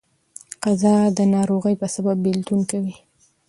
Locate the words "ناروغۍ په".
1.35-1.87